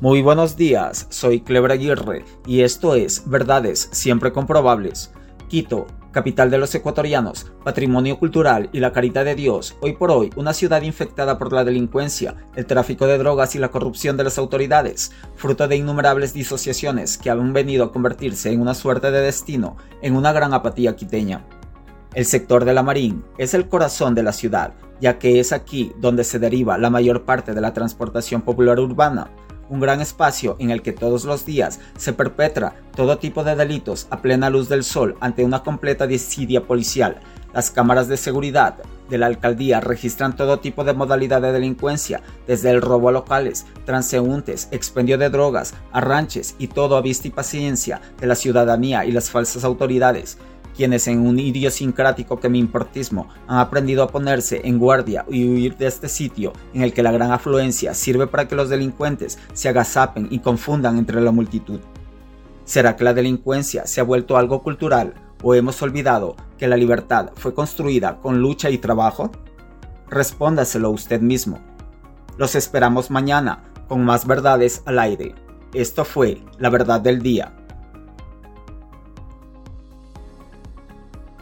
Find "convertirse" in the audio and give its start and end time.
17.92-18.50